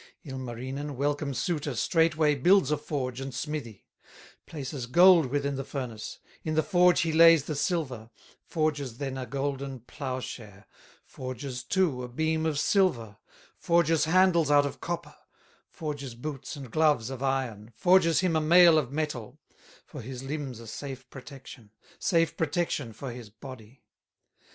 [0.25, 3.85] Ilmarinen, welcome suitor, Straightway builds a forge and smithy,
[4.47, 8.09] Places gold within the furnace, In the forge he lays the silver,
[8.43, 10.65] Forges then a golden plowshare,
[11.05, 13.17] Forges, too, a beam of silver,
[13.59, 15.15] Forges handles out of copper,
[15.69, 19.39] Forges boots and gloves of iron, Forges him a mail of metal,
[19.85, 23.83] For his limbs a safe protection, Safe protection for his body.